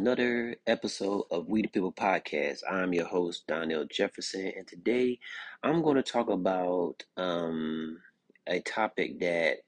[0.00, 2.62] another episode of We the People podcast.
[2.66, 5.18] I'm your host, Donnell Jefferson, and today
[5.62, 7.98] I'm going to talk about um,
[8.46, 9.58] a topic that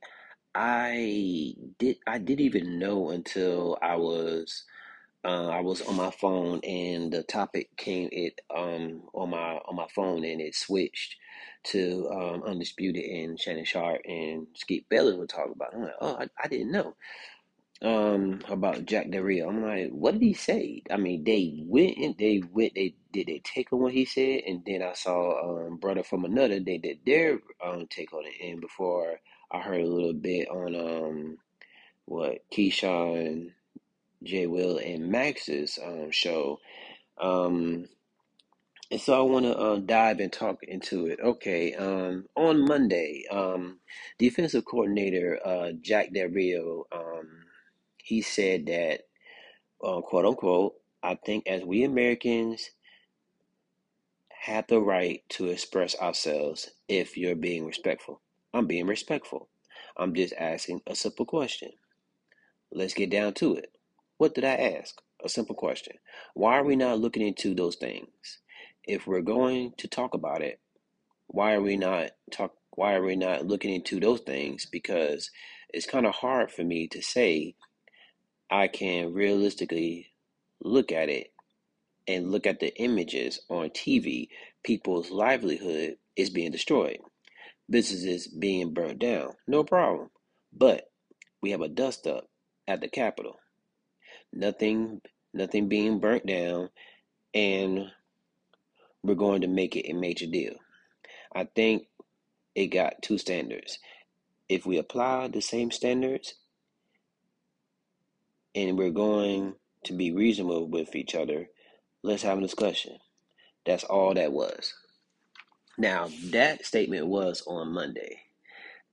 [0.55, 4.65] I did I didn't even know until I was
[5.23, 9.77] uh, I was on my phone and the topic came it um, on my on
[9.77, 11.17] my phone and it switched
[11.65, 15.75] to um, Undisputed and Shannon Sharpe and Skip Bayless were talking about.
[15.75, 15.77] It.
[15.77, 16.95] I'm like, oh, I, I didn't know
[17.83, 19.49] um about Jack Del Rio.
[19.49, 20.83] I'm like, what did he say?
[20.91, 22.75] I mean, they went and they went.
[22.75, 26.25] They did they take on what he said, and then I saw um brother from
[26.25, 26.61] another.
[26.61, 30.75] They did their um take on it, and before I heard a little bit on
[30.77, 31.39] um
[32.07, 33.53] what Keyshawn,
[34.23, 34.47] J.
[34.47, 36.61] Will, and Max's um show.
[37.21, 37.89] Um,
[38.91, 41.19] and so I want to uh, dive and talk into it.
[41.23, 43.79] Okay, um, on Monday, um,
[44.19, 47.29] defensive coordinator uh, Jack Del Rio, um,
[48.03, 49.03] he said that,
[49.83, 52.71] uh, quote unquote, I think as we Americans
[54.43, 58.21] have the right to express ourselves if you're being respectful.
[58.53, 59.49] I'm being respectful.
[59.97, 61.71] I'm just asking a simple question.
[62.73, 63.71] Let's get down to it.
[64.19, 65.01] What did I ask?
[65.25, 65.97] A simple question.
[66.35, 68.39] Why are we not looking into those things?
[68.83, 70.59] If we're going to talk about it,
[71.29, 74.67] why are we not talk why are we not looking into those things?
[74.67, 75.31] Because
[75.73, 77.55] it's kind of hard for me to say
[78.53, 80.09] I can realistically
[80.63, 81.29] look at it
[82.07, 84.29] and look at the images on TV,
[84.63, 86.99] people's livelihood is being destroyed,
[87.71, 90.11] businesses being burnt down, no problem.
[90.53, 90.91] But
[91.41, 92.27] we have a dust up
[92.69, 93.37] at the Capitol.
[94.35, 95.01] Nothing
[95.33, 96.69] nothing being burnt down
[97.33, 97.87] and
[99.03, 100.57] we're going to make it a major deal.
[101.35, 101.85] I think
[102.55, 103.79] it got two standards.
[104.51, 106.35] If we apply the same standards
[108.55, 109.55] and we're going
[109.85, 111.49] to be reasonable with each other,
[112.03, 112.99] let's have a discussion.
[113.67, 114.75] That's all that was.
[115.79, 118.21] Now, that statement was on Monday.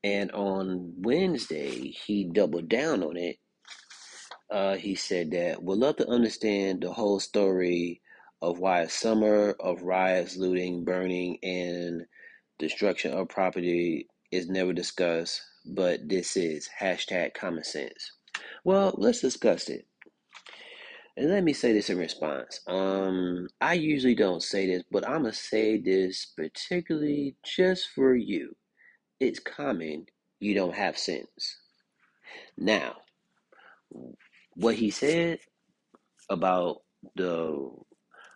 [0.03, 3.37] And on Wednesday, he doubled down on it.
[4.49, 8.01] Uh, he said that we'd love to understand the whole story
[8.41, 12.05] of why a summer of riots, looting, burning, and
[12.57, 18.13] destruction of property is never discussed, but this is hashtag common sense.
[18.63, 19.85] Well, let's discuss it.
[21.17, 22.61] And let me say this in response.
[22.67, 28.55] Um, I usually don't say this, but I'm gonna say this particularly just for you.
[29.19, 30.05] It's common
[30.39, 31.57] you don't have sense.
[32.57, 32.97] Now,
[34.55, 35.39] what he said
[36.29, 36.83] about
[37.15, 37.69] the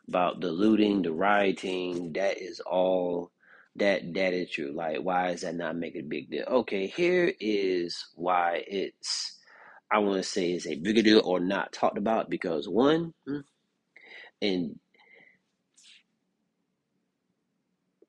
[0.07, 3.31] about the looting, the rioting, that is all
[3.75, 4.73] that that is true.
[4.73, 6.45] Like, why is that not make a big deal?
[6.45, 9.39] Okay, here is why it's
[9.93, 13.41] I want to say is a bigger deal or not talked about because one, hmm,
[14.41, 14.79] and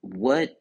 [0.00, 0.60] what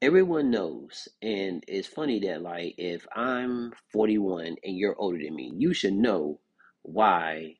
[0.00, 5.52] everyone knows, and it's funny that like if I'm 41 and you're older than me,
[5.56, 6.40] you should know
[6.82, 7.56] why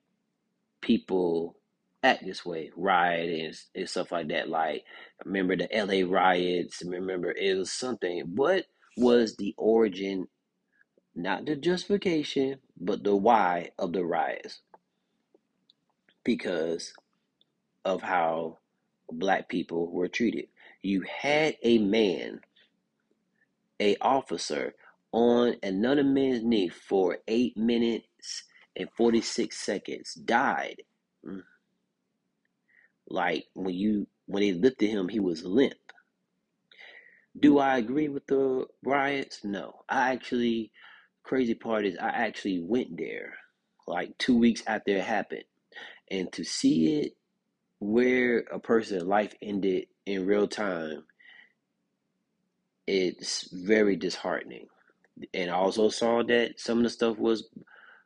[0.81, 1.57] people
[2.05, 4.49] act this way, riot and, and stuff like that.
[4.49, 4.85] Like,
[5.25, 6.83] remember the LA riots?
[6.85, 8.33] Remember it was something.
[8.37, 10.29] What was the origin?
[11.15, 14.61] Not the justification, but the why of the riots.
[16.25, 16.95] Because
[17.85, 18.59] of how
[19.11, 20.47] black people were treated.
[20.83, 22.41] You had a man,
[23.81, 24.75] a officer,
[25.13, 28.45] on another man's knee for eight minutes
[28.77, 30.83] and 46 seconds, died.
[31.27, 31.43] Mm.
[33.09, 35.75] Like when you when they lifted him, he was limp.
[37.39, 39.45] Do I agree with the riots?
[39.45, 39.85] No.
[39.89, 40.71] I actually
[41.23, 43.35] crazy part is I actually went there
[43.87, 45.45] like two weeks after it happened.
[46.11, 47.13] And to see it
[47.81, 51.05] where a person's life ended in real time,
[52.87, 54.67] it's very disheartening.
[55.35, 57.49] And I also saw that some of the stuff was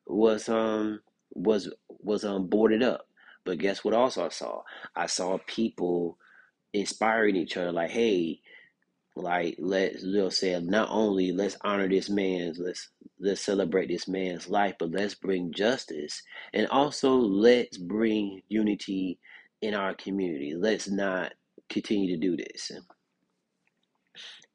[0.07, 1.01] was um
[1.35, 3.07] was was um boarded up.
[3.45, 4.63] But guess what also I saw?
[4.95, 6.19] I saw people
[6.73, 8.41] inspiring each other like, hey,
[9.17, 14.49] like let's they'll say not only let's honor this man's let's let's celebrate this man's
[14.49, 16.23] life, but let's bring justice
[16.53, 19.19] and also let's bring unity
[19.63, 20.55] in our community.
[20.55, 21.33] Let's not
[21.69, 22.71] continue to do this.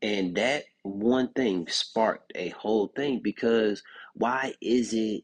[0.01, 5.23] And that one thing sparked a whole thing because why is it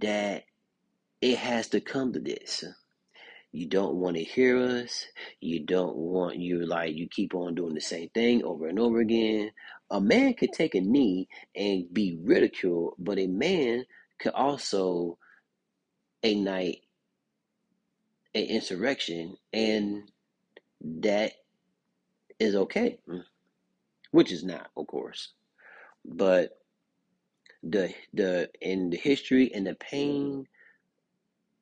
[0.00, 0.44] that
[1.20, 2.64] it has to come to this?
[3.56, 5.06] You don't want to hear us.
[5.40, 9.00] You don't want you like you keep on doing the same thing over and over
[9.00, 9.50] again.
[9.90, 13.86] A man could take a knee and be ridiculed, but a man
[14.18, 15.16] could also
[16.22, 16.82] ignite
[18.34, 20.02] an insurrection, and
[20.82, 21.32] that
[22.38, 23.24] is okay, mm,
[24.10, 25.32] which is not, of course.
[26.04, 26.58] But
[27.62, 30.46] the the in the history and the pain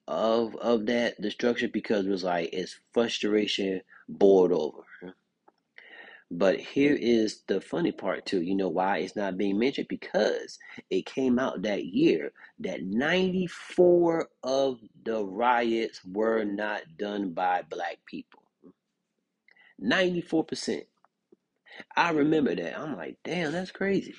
[0.06, 5.14] of of that destruction because it was like it's frustration boiled over.
[6.30, 7.00] But here mm.
[7.00, 8.42] is the funny part too.
[8.42, 9.88] You know why it's not being mentioned?
[9.88, 10.58] Because
[10.90, 17.98] it came out that year that 94 of the riots were not done by black
[18.06, 18.42] people.
[19.82, 20.82] 94%.
[21.96, 22.78] I remember that.
[22.78, 24.14] I'm like, damn, that's crazy.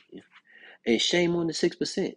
[0.85, 2.15] And shame on the 6%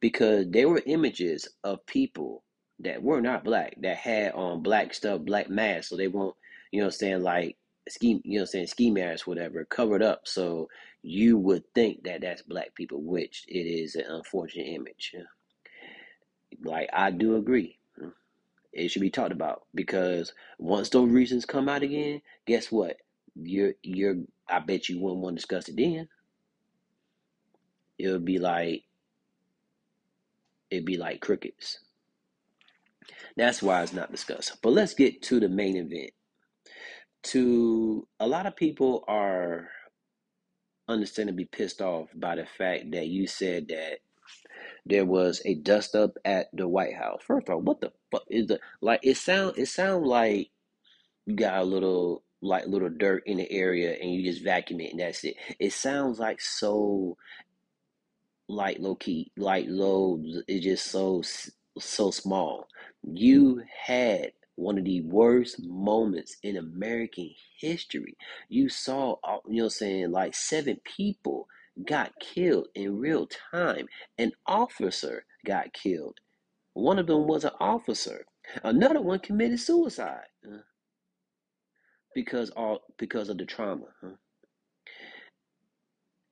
[0.00, 2.42] because there were images of people
[2.80, 6.34] that were not black that had on black stuff, black masks, so they won't,
[6.70, 7.56] you know I'm saying, like
[7.88, 10.22] ski, you know I'm saying, ski masks, whatever, covered up.
[10.26, 10.68] So
[11.02, 15.14] you would think that that's black people, which it is an unfortunate image.
[16.62, 17.78] Like, I do agree.
[18.72, 22.98] It should be talked about because once those reasons come out again, guess what?
[23.34, 24.16] You're, you're,
[24.48, 26.08] I bet you wouldn't want to discuss it then.
[27.98, 28.84] It would be like,
[30.70, 31.80] it'd be like crickets.
[33.36, 34.56] That's why it's not discussed.
[34.62, 36.10] But let's get to the main event.
[37.24, 39.68] To a lot of people are
[40.88, 43.98] understandably pissed off by the fact that you said that
[44.86, 47.20] there was a dust up at the White House.
[47.26, 49.00] First of all, what the fuck is the like?
[49.02, 50.50] It sound it sound like
[51.26, 54.92] you got a little like little dirt in the area and you just vacuum it
[54.92, 55.36] and that's it.
[55.58, 57.16] It sounds like so
[58.48, 60.20] like low key, like low.
[60.48, 61.22] It's just so
[61.78, 62.66] so small.
[63.02, 68.16] You had one of the worst moments in American history.
[68.48, 69.16] You saw,
[69.48, 71.46] you know, saying like seven people
[71.86, 73.86] got killed in real time.
[74.18, 76.18] An officer got killed.
[76.74, 78.26] One of them was an officer.
[78.62, 80.58] Another one committed suicide uh,
[82.14, 83.86] because all because of the trauma.
[84.00, 84.10] huh?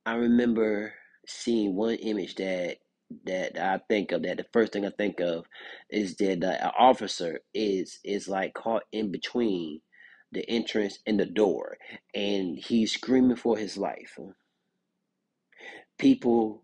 [0.06, 0.94] I remember
[1.26, 2.78] seeing one image that
[3.24, 5.46] that I think of that the first thing I think of
[5.90, 9.80] is that the officer is is like caught in between
[10.32, 11.78] the entrance and the door
[12.14, 14.18] and he's screaming for his life.
[15.98, 16.62] People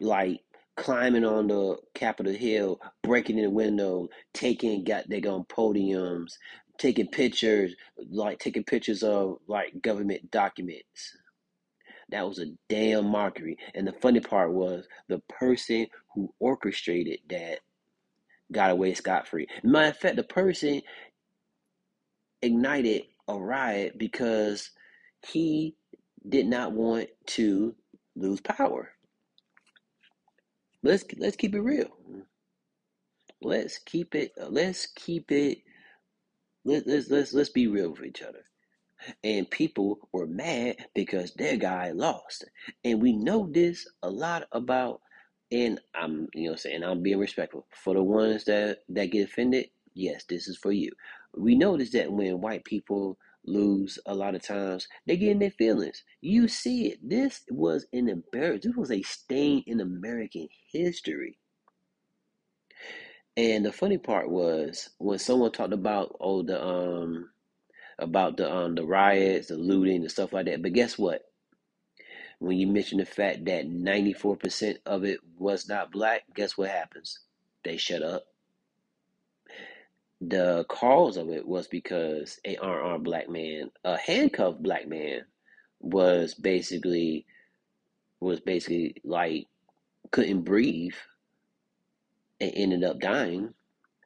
[0.00, 0.40] like
[0.76, 6.34] climbing on the Capitol Hill, breaking in the window, taking got they on podiums,
[6.78, 7.74] taking pictures,
[8.10, 11.16] like taking pictures of like government documents.
[12.10, 13.58] That was a damn mockery.
[13.74, 17.60] And the funny part was the person who orchestrated that
[18.50, 19.46] got away scot free.
[19.62, 20.82] Matter of fact, the person
[22.40, 24.70] ignited a riot because
[25.26, 25.74] he
[26.28, 27.74] did not want to
[28.16, 28.90] lose power.
[30.82, 31.90] Let's let's keep it real.
[33.42, 34.32] Let's keep it.
[34.38, 35.58] Let's keep it.
[36.64, 38.44] Let, let's let's let's be real with each other
[39.22, 42.44] and people were mad because their guy lost.
[42.84, 45.00] And we know this a lot about
[45.50, 47.66] and I'm you know saying I'm being respectful.
[47.72, 50.90] For the ones that that get offended, yes, this is for you.
[51.36, 55.50] We notice that when white people lose a lot of times, they get in their
[55.50, 56.02] feelings.
[56.20, 56.98] You see it.
[57.02, 58.62] This was an embarrassment.
[58.62, 61.38] This was a stain in American history.
[63.36, 67.30] And the funny part was when someone talked about oh the um
[67.98, 70.62] about the um the riots, the looting, and stuff like that.
[70.62, 71.22] But guess what?
[72.38, 77.18] When you mention the fact that 94% of it was not black, guess what happens?
[77.64, 78.26] They shut up.
[80.20, 85.22] The cause of it was because a unarmed black man, a handcuffed black man,
[85.80, 87.26] was basically
[88.20, 89.46] was basically like
[90.10, 90.94] couldn't breathe
[92.40, 93.54] and ended up dying,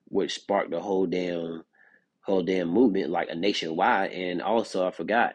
[0.06, 1.64] which sparked the whole damn
[2.23, 4.12] whole damn movement like a nationwide.
[4.12, 5.35] And also, I forgot,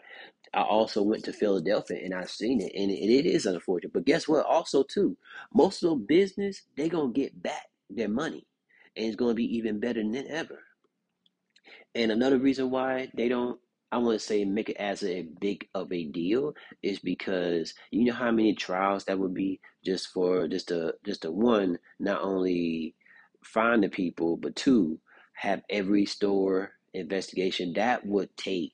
[0.54, 3.94] I also went to Philadelphia and I've seen it, and it, it is unfortunate.
[3.94, 4.46] But guess what?
[4.46, 5.18] Also, too,
[5.54, 8.48] most of the business they gonna get back their money,
[8.96, 10.60] and it's gonna be even better than ever.
[11.96, 13.60] And another reason why they don't,
[13.92, 16.54] I want to say, make it as a big of a deal
[16.84, 21.26] is because you know how many trials that would be just for just a just
[21.26, 22.96] a one, not only
[23.44, 25.00] find the people, but two,
[25.34, 28.74] have every store investigation that would take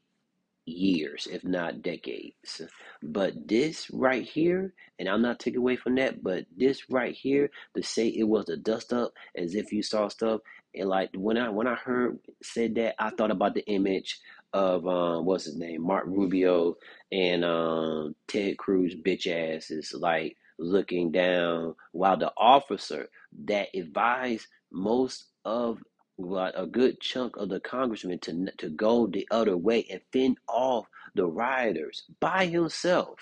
[0.65, 2.61] years, if not decades.
[3.01, 7.49] But this right here, and I'm not taking away from that, but this right here,
[7.75, 10.41] to say it was a dust up as if you saw stuff,
[10.75, 14.19] and like when I when I heard said that, I thought about the image
[14.53, 16.75] of um what's his name, Marco Rubio
[17.11, 23.09] and um Ted Cruz bitch ass is like looking down while the officer
[23.45, 25.79] that advised most of
[26.17, 30.37] well, a good chunk of the congressmen to to go the other way and fend
[30.47, 33.19] off the rioters by himself.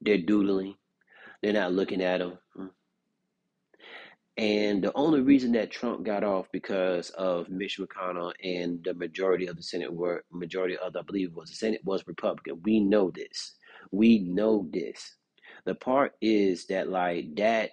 [0.00, 0.74] They're doodling.
[1.42, 2.38] They're not looking at him.
[2.56, 2.70] Mm.
[4.36, 9.46] And the only reason that Trump got off because of Mitch McConnell and the majority
[9.46, 12.60] of the Senate were majority of the, I believe was the Senate was Republican.
[12.64, 13.54] We know this.
[13.90, 15.16] We know this.
[15.64, 17.70] The part is that like that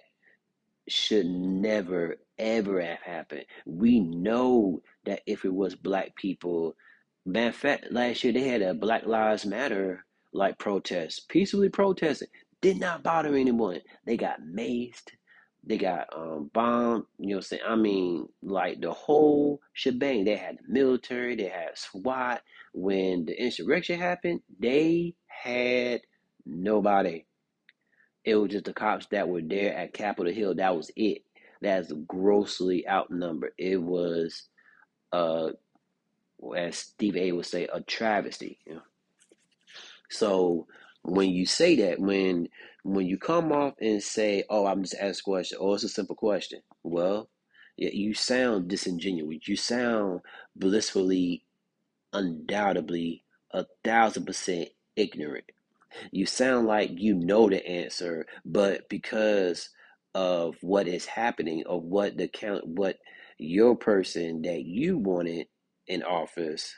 [0.88, 3.44] should never ever have happened.
[3.66, 6.74] We know that if it was black people,
[7.26, 12.28] matter of fact, last year they had a Black Lives Matter like protest, peacefully protesting,
[12.60, 13.80] did not bother anyone.
[14.06, 15.10] They got maced,
[15.64, 17.62] they got um bombed, you know what I'm saying?
[17.66, 20.24] I mean, like the whole shebang.
[20.24, 22.42] They had the military, they had SWAT.
[22.72, 26.00] When the insurrection happened, they had
[26.46, 27.24] nobody.
[28.24, 30.54] It was just the cops that were there at Capitol Hill.
[30.54, 31.22] That was it.
[31.60, 33.52] That's grossly outnumbered.
[33.58, 34.44] It was,
[35.12, 35.50] uh,
[36.56, 38.58] as Steve A would say, a travesty.
[38.66, 38.82] You know?
[40.10, 40.66] So
[41.02, 42.48] when you say that, when
[42.82, 45.88] when you come off and say, "Oh, I'm just asking a question," or it's a
[45.88, 47.28] simple question, well,
[47.76, 49.48] you sound disingenuous.
[49.48, 50.20] You sound
[50.56, 51.44] blissfully,
[52.12, 55.44] undoubtedly, a thousand percent ignorant.
[56.12, 59.70] You sound like you know the answer, but because
[60.14, 62.98] of what is happening, of what the count, what
[63.38, 65.46] your person that you wanted
[65.86, 66.74] in office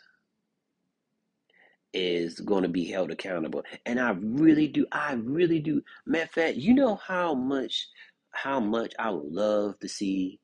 [1.93, 3.63] is going to be held accountable.
[3.85, 5.83] And I really do, I really do.
[6.07, 7.89] Matter of fact, you know how much,
[8.31, 10.41] how much I would love to see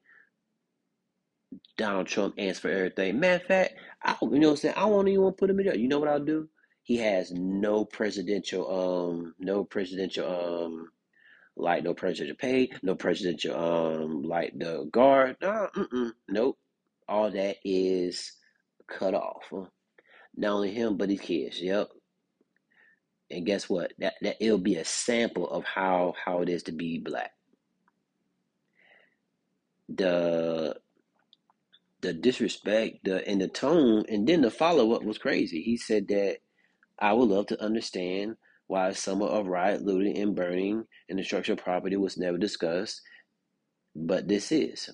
[1.77, 3.21] Donald Trump answer for everything.
[3.21, 4.75] Matter of fact, I, you know what I'm saying?
[4.77, 5.77] I won't even put him in there.
[5.77, 6.49] You know what I'll do?
[6.83, 10.89] He has no presidential, um, no presidential, um,
[11.59, 15.37] like no presidential pay, no presidential, um, like the guard.
[15.43, 16.59] No, mm-mm, nope.
[17.09, 18.33] All that is
[18.87, 19.53] cut off.
[20.37, 21.61] Not only him, but his kids.
[21.61, 21.89] Yep.
[23.31, 23.93] And guess what?
[23.99, 27.33] That that it'll be a sample of how how it is to be black.
[29.89, 30.77] The
[32.01, 35.63] the disrespect, the and the tone, and then the follow up was crazy.
[35.63, 36.39] He said that
[36.99, 38.37] I would love to understand
[38.69, 43.01] why summer of riot, looting, and burning and destruction of property was never discussed,
[43.97, 44.91] but this is.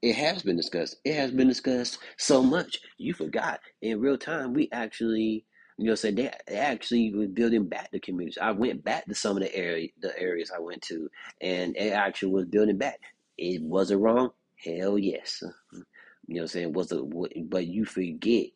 [0.00, 0.96] It has been discussed.
[1.04, 2.78] It has been discussed so much.
[2.96, 4.54] You forgot in real time.
[4.54, 5.44] We actually,
[5.76, 8.38] you know, said they, they actually were building back the communities.
[8.40, 11.92] I went back to some of the area, the areas I went to, and it
[11.92, 13.00] actually was building back.
[13.36, 14.30] It wasn't wrong.
[14.64, 15.42] Hell yes.
[15.42, 15.82] You know,
[16.26, 17.02] what I'm saying was a,
[17.48, 18.46] but you forget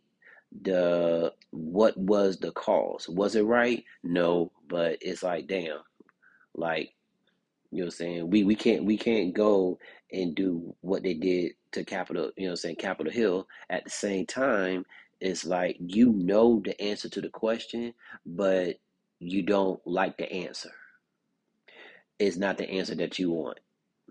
[0.63, 3.09] the what was the cause.
[3.09, 3.85] Was it right?
[4.03, 5.79] No, but it's like damn,
[6.55, 6.91] like
[7.71, 8.31] you know what I'm saying?
[8.31, 9.79] We we can't we can't go
[10.13, 13.85] and do what they did to Capitol, you know what I'm saying, Capitol Hill at
[13.85, 14.87] the same time.
[15.21, 17.95] It's like you know the answer to the question,
[18.25, 18.77] but
[19.19, 20.71] you don't like the answer.
[22.19, 23.59] It's not the answer that you want.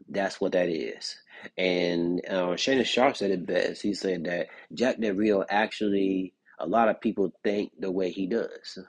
[0.09, 1.15] That's what that is.
[1.57, 3.81] And uh, Shannon Sharpe said it best.
[3.81, 8.27] He said that Jack Del Rio actually, a lot of people think the way he
[8.27, 8.79] does.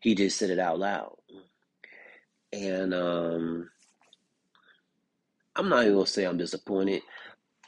[0.00, 1.16] He just said it out loud.
[2.52, 3.70] And um,
[5.56, 7.02] I'm not even gonna say I'm disappointed.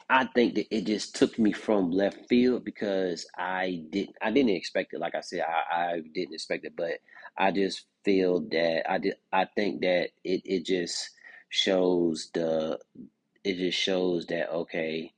[0.09, 4.51] I think that it just took me from left field because I didn't I didn't
[4.51, 4.99] expect it.
[4.99, 6.99] Like I said, I, I didn't expect it, but
[7.37, 11.11] I just feel that I did I think that it, it just
[11.49, 12.77] shows the
[13.43, 15.13] it just shows that okay,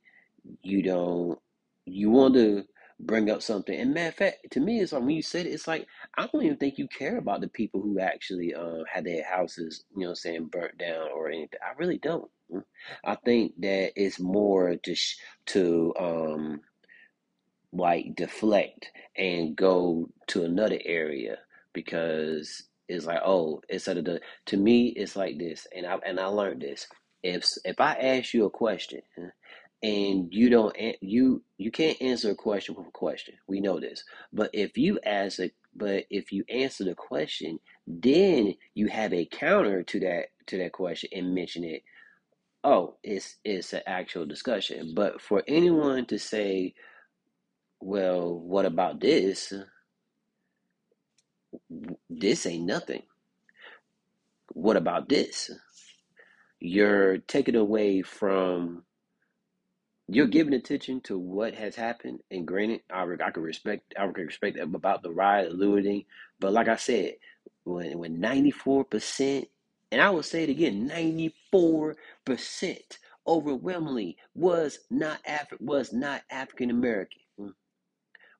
[0.62, 1.38] you don't
[1.86, 2.64] you want to
[3.00, 3.78] bring up something.
[3.78, 6.26] And matter of fact, to me, it's like when you said it, it's like I
[6.26, 10.06] don't even think you care about the people who actually uh, had their houses, you
[10.06, 11.58] know, saying burnt down or anything.
[11.62, 12.30] I really don't.
[13.04, 16.60] I think that it's more just to um,
[17.72, 21.38] like deflect and go to another area
[21.72, 26.20] because it's like oh instead of the to me it's like this and I and
[26.20, 26.86] I learned this
[27.24, 29.02] if if I ask you a question
[29.82, 33.36] and you don't you you can't answer a question with a question.
[33.48, 34.04] We know this.
[34.32, 39.26] But if you ask a but if you answer the question then you have a
[39.26, 41.84] counter to that to that question and mention it.
[42.64, 44.94] Oh it's it's an actual discussion.
[44.94, 46.74] But for anyone to say
[47.80, 49.52] well what about this?
[52.10, 53.04] This ain't nothing.
[54.54, 55.50] What about this
[56.64, 58.84] you're taking away from
[60.08, 64.26] you're giving attention to what has happened, and granted, I, I can respect I can
[64.26, 66.04] respect that about the riot, looting,
[66.40, 67.14] but like I said,
[67.64, 69.48] when when ninety four percent,
[69.92, 76.22] and I will say it again, ninety four percent overwhelmingly was not Afri- was not
[76.30, 77.20] African American.
[77.38, 77.48] Hmm.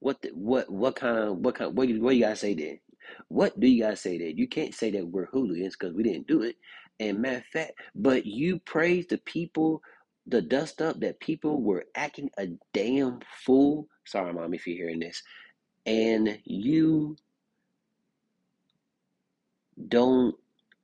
[0.01, 2.81] What the, what what kind of what kind what, what you gotta say then?
[3.29, 4.39] What do you gotta say then?
[4.39, 6.57] You can't say that we're hooligans because we didn't do it.
[7.01, 9.83] And matter of fact, but you praise the people,
[10.27, 13.89] the dust up that people were acting a damn fool.
[14.07, 15.23] Sorry, mom, if you're hearing this,
[15.87, 17.17] and you
[19.89, 20.35] don't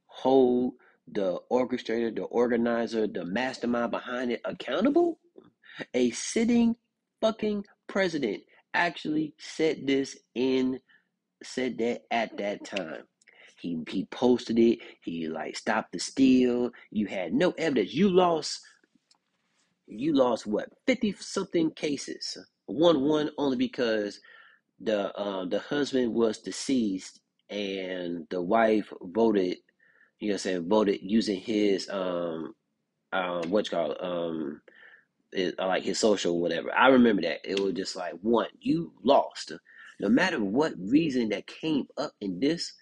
[0.06, 0.74] hold
[1.12, 5.18] the orchestrator, the organizer, the mastermind behind it accountable?
[5.94, 6.76] A sitting
[7.20, 8.42] fucking president
[8.74, 10.80] actually said this in
[11.42, 13.04] said that at that time.
[13.60, 14.78] He he posted it.
[15.02, 16.70] He like stopped the steal.
[16.90, 17.94] You had no evidence.
[17.94, 18.60] You lost.
[19.86, 22.38] You lost what fifty something cases.
[22.66, 24.20] One one only because
[24.80, 29.58] the um the husband was deceased and the wife voted.
[30.20, 32.54] You know, what I'm saying voted using his um
[33.12, 34.60] um what's called um
[35.32, 36.72] it, like his social whatever.
[36.74, 39.52] I remember that it was just like one you lost.
[40.00, 42.72] No matter what reason that came up in this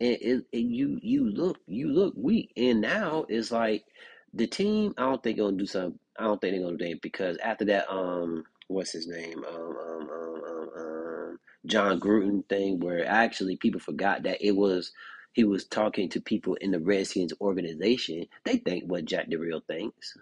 [0.00, 2.52] and, it, and you you look you look weak.
[2.56, 3.84] And now it's like
[4.32, 4.94] the team.
[4.96, 5.98] I don't think they're gonna do something.
[6.18, 9.76] I don't think they're gonna do anything because after that, um, what's his name, um,
[9.76, 14.92] um, um, um, um Jon Gruden thing, where actually people forgot that it was
[15.32, 18.26] he was talking to people in the Redskins organization.
[18.44, 20.16] They think what Jack Rio thinks.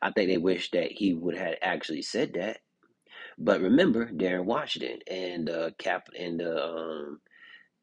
[0.00, 2.58] I think they wish that he would have actually said that.
[3.38, 7.20] But remember, Darren Washington and uh, Cap and uh, um,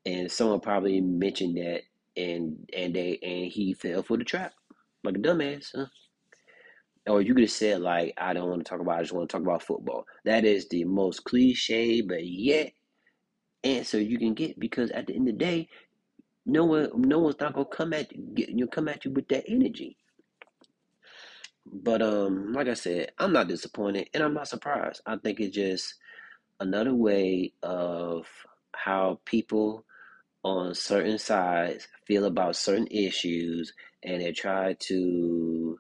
[0.06, 1.82] and someone probably mentioned that,
[2.18, 4.54] and and they and he fell for the trap
[5.04, 5.72] like a dumbass.
[5.76, 5.86] Huh?
[7.08, 9.00] Or you could have said like, I don't want to talk about.
[9.00, 10.06] I just want to talk about football.
[10.26, 12.74] That is the most cliche, but yet
[13.64, 15.70] answer you can get because at the end of the day,
[16.46, 18.24] no one, no one's not gonna come at you.
[18.36, 19.98] Get, you come at you with that energy.
[21.66, 25.02] But um, like I said, I'm not disappointed and I'm not surprised.
[25.06, 25.96] I think it's just
[26.60, 28.28] another way of
[28.74, 29.86] how people
[30.44, 33.74] on certain sides feel about certain issues
[34.04, 35.80] and they try to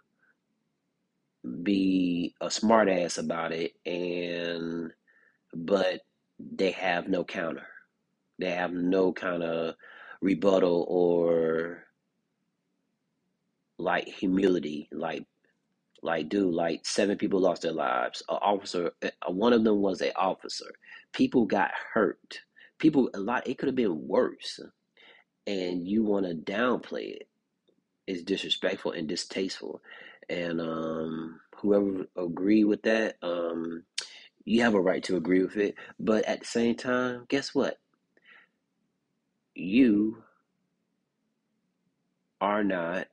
[1.63, 4.91] be a smartass about it and
[5.53, 6.01] but
[6.39, 7.67] they have no counter.
[8.39, 9.75] They have no kind of
[10.21, 11.83] rebuttal or
[13.77, 15.25] like humility, like
[16.03, 18.23] like dude, like seven people lost their lives.
[18.29, 20.71] An officer, uh, one of them was a officer.
[21.13, 22.39] People got hurt.
[22.81, 23.47] People a lot.
[23.47, 24.59] It could have been worse,
[25.47, 27.29] and you want to downplay it.
[28.07, 29.81] It's disrespectful and distasteful.
[30.29, 33.83] And um, whoever agree with that, um,
[34.45, 35.75] you have a right to agree with it.
[35.99, 37.79] But at the same time, guess what?
[39.55, 40.23] You
[42.41, 43.07] are not.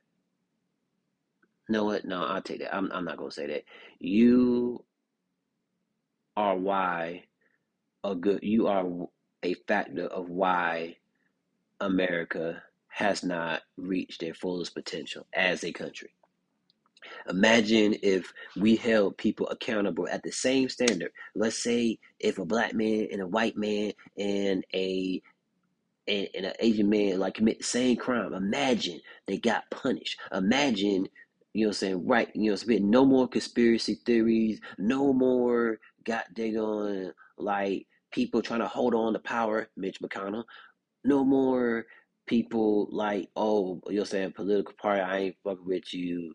[1.68, 2.06] No, what?
[2.06, 2.74] No, I'll take that.
[2.74, 3.64] I'm, I'm not gonna say that.
[4.00, 4.84] You
[6.36, 7.24] are why
[8.04, 8.40] a good.
[8.42, 8.86] You are
[9.42, 10.96] a factor of why
[11.80, 16.10] America has not reached their fullest potential as a country.
[17.28, 21.12] Imagine if we held people accountable at the same standard.
[21.34, 25.22] Let's say if a black man and a white man and a
[26.08, 28.32] and, and an Asian man like commit the same crime.
[28.32, 30.18] Imagine they got punished.
[30.32, 31.08] Imagine,
[31.52, 35.78] you know what I'm saying, right, you know, been no more conspiracy theories, no more
[36.04, 40.44] got they on like people trying to hold on to power, Mitch McConnell,
[41.04, 41.86] no more
[42.26, 46.34] people like, oh, you're saying political party, I ain't fucking with you,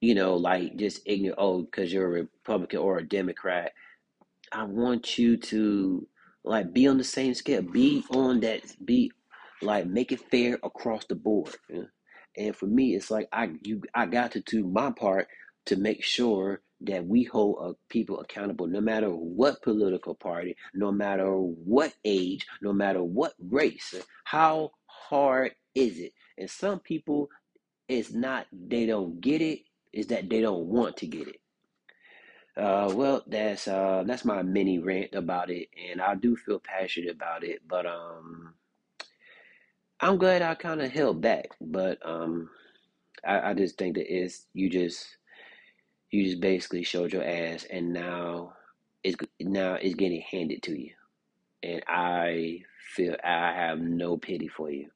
[0.00, 3.72] you know, like just ignorant, oh, because you're a Republican or a Democrat.
[4.50, 6.06] I want you to
[6.44, 9.12] like be on the same scale, be on that, be
[9.62, 11.54] like make it fair across the board.
[12.36, 15.28] And for me, it's like I you I got to do my part
[15.66, 20.92] to make sure that we hold uh, people accountable, no matter what political party, no
[20.92, 23.94] matter what age, no matter what race.
[24.24, 26.12] How hard is it?
[26.38, 27.28] And some people,
[27.88, 29.60] it's not they don't get it,
[29.92, 31.40] it's that they don't want to get it.
[32.56, 37.10] Uh, well, that's uh, that's my mini rant about it, and I do feel passionate
[37.10, 37.60] about it.
[37.66, 38.54] But um,
[40.00, 41.46] I'm glad I kind of held back.
[41.60, 42.50] But um,
[43.24, 45.16] I, I just think that it's you just
[46.12, 48.54] you just basically showed your ass, and now
[49.02, 50.92] it's now it's getting handed to you,
[51.62, 52.60] and I
[52.94, 54.90] feel I have no pity for you.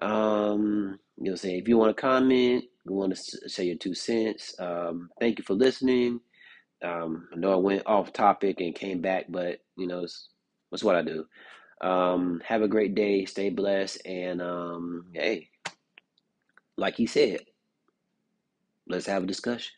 [0.00, 4.54] Um, you'll say if you want to comment, you want to say your two cents.
[4.58, 6.20] Um, thank you for listening.
[6.82, 10.28] Um, I know I went off topic and came back, but you know, it's,
[10.72, 11.26] it's what I do.
[11.80, 13.24] Um, have a great day.
[13.24, 14.04] Stay blessed.
[14.06, 15.50] And um, hey,
[16.76, 17.40] like he said,
[18.88, 19.72] let's have a discussion.